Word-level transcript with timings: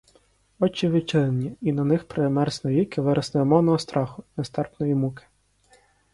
Очі 0.59 0.89
відчинені, 0.89 1.55
і 1.61 1.71
на 1.71 1.83
них 1.83 2.07
примерз 2.07 2.65
навіки 2.65 3.01
вираз 3.01 3.35
невимовного 3.35 3.79
страху, 3.79 4.23
нестерпної 4.37 4.95
муки. 4.95 5.23